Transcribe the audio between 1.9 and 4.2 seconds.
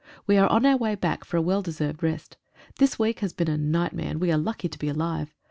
rest. The week has been a nightmare, and